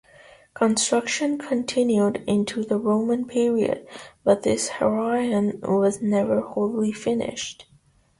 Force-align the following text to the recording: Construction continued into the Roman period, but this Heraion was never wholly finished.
Construction 0.55 1.37
continued 1.37 2.23
into 2.25 2.63
the 2.63 2.79
Roman 2.79 3.27
period, 3.27 3.85
but 4.23 4.41
this 4.41 4.67
Heraion 4.79 5.59
was 5.61 6.01
never 6.01 6.41
wholly 6.41 6.91
finished. 6.91 7.67